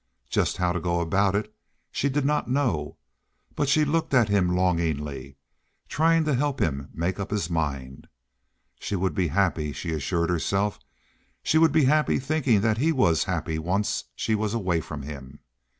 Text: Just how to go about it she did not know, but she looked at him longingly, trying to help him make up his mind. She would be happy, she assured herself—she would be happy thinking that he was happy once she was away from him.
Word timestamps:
Just 0.31 0.57
how 0.57 0.71
to 0.71 0.79
go 0.79 0.99
about 0.99 1.35
it 1.35 1.53
she 1.91 2.09
did 2.09 2.25
not 2.25 2.47
know, 2.49 2.97
but 3.55 3.69
she 3.69 3.85
looked 3.85 4.15
at 4.15 4.29
him 4.29 4.55
longingly, 4.55 5.37
trying 5.87 6.23
to 6.25 6.33
help 6.33 6.59
him 6.59 6.89
make 6.91 7.19
up 7.19 7.29
his 7.29 7.51
mind. 7.51 8.07
She 8.79 8.95
would 8.95 9.13
be 9.13 9.27
happy, 9.27 9.71
she 9.73 9.93
assured 9.93 10.31
herself—she 10.31 11.57
would 11.59 11.71
be 11.71 11.85
happy 11.85 12.17
thinking 12.17 12.61
that 12.61 12.79
he 12.79 12.91
was 12.91 13.25
happy 13.25 13.59
once 13.59 14.05
she 14.15 14.33
was 14.33 14.55
away 14.55 14.81
from 14.81 15.03
him. 15.03 15.37